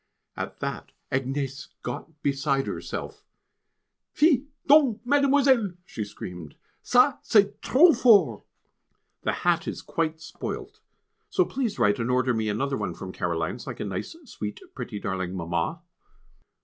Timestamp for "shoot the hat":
8.41-9.67